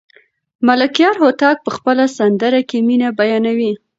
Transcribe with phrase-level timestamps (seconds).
[0.67, 3.71] ملکیار هوتک په خپله سندره کې مینه بیانوي.